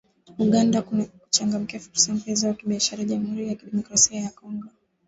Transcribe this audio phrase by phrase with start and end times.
[0.37, 4.67] Uganda kuchangamkia fursa mpya za kibiashara Jamhuri ya Kidemokrasia ya Kongo